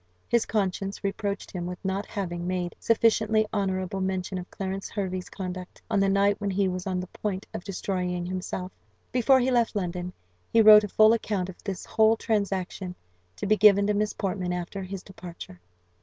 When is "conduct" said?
5.29-5.79